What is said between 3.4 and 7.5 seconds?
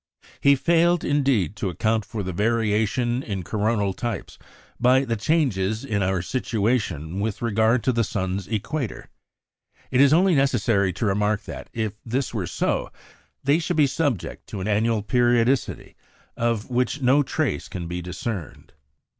coronal types by the changes in our situation with